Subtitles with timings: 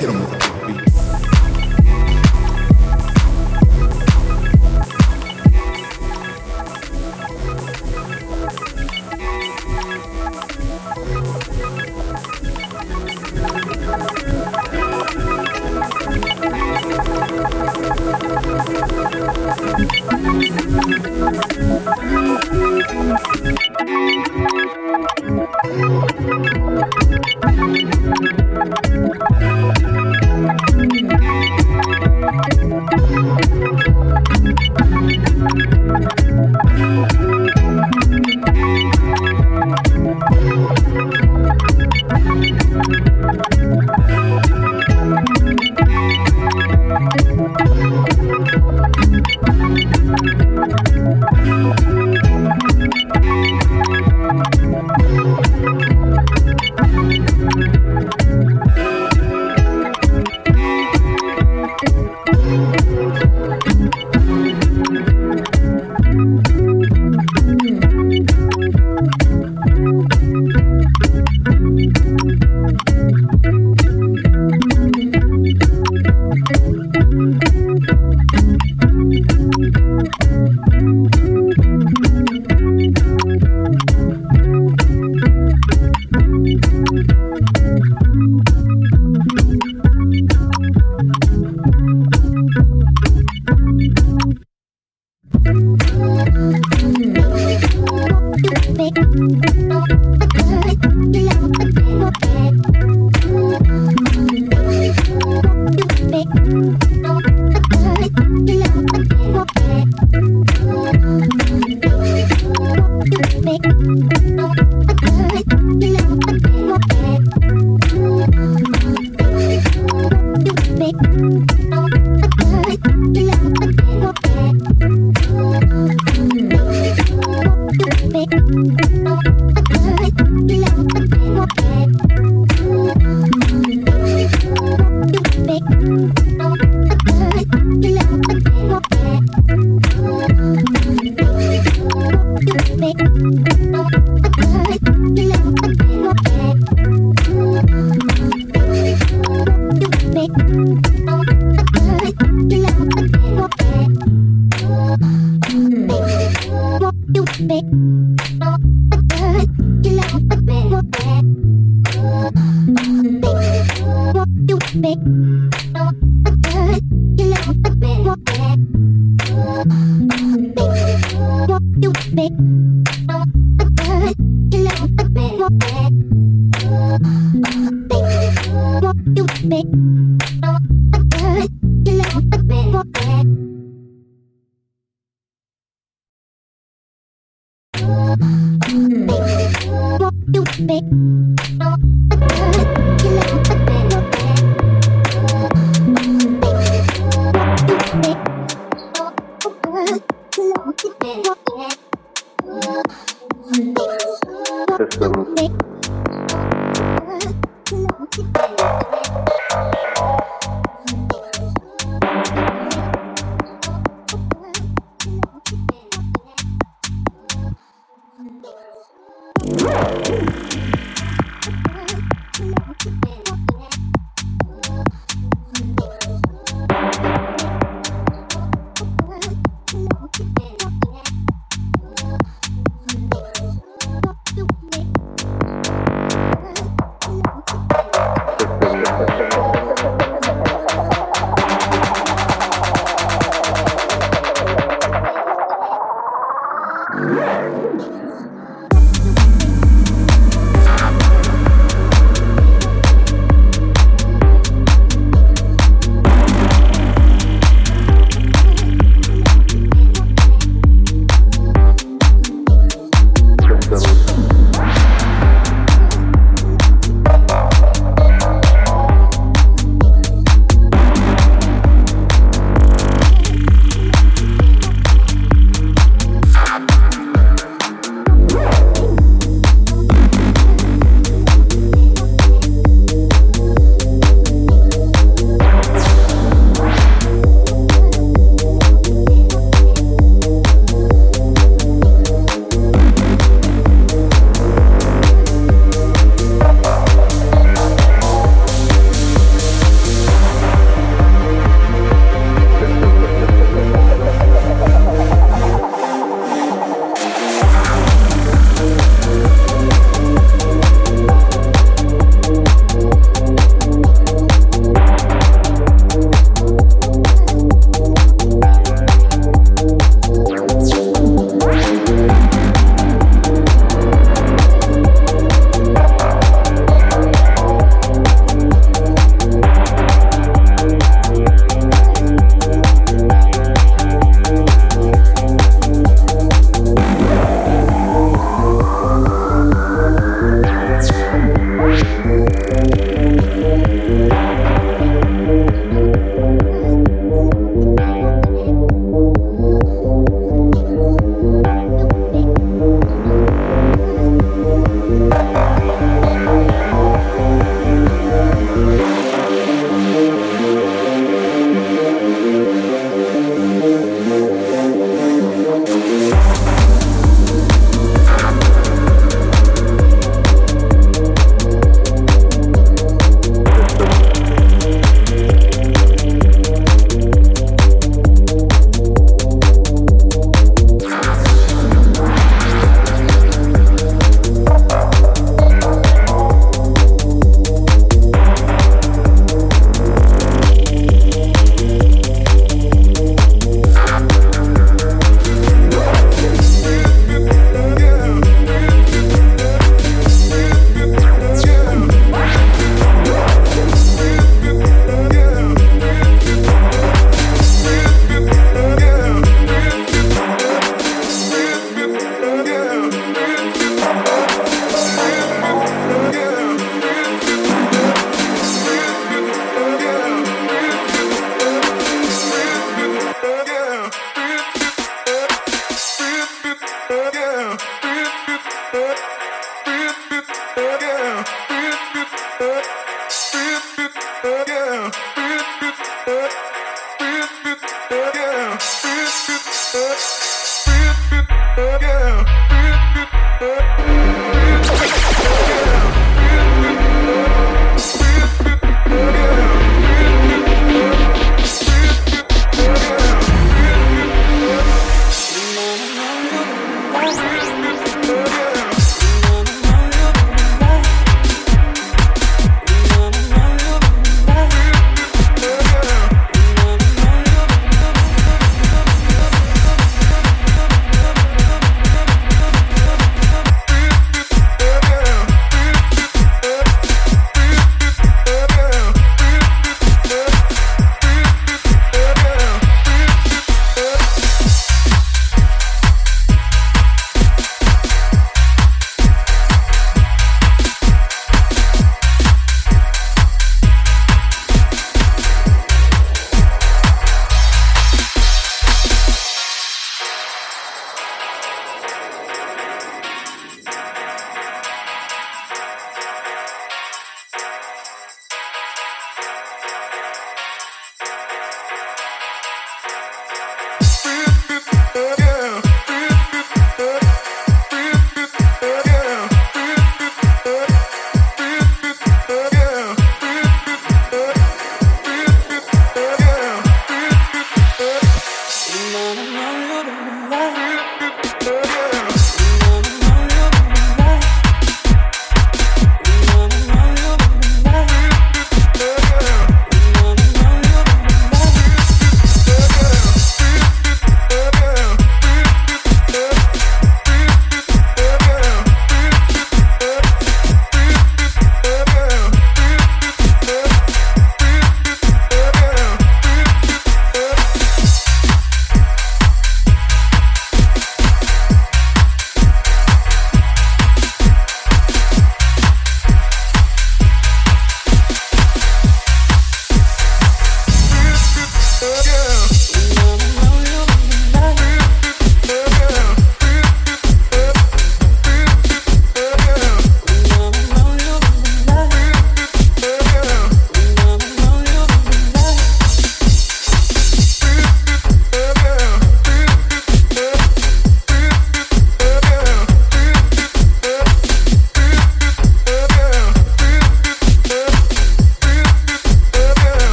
[0.00, 0.57] hit 'em with it.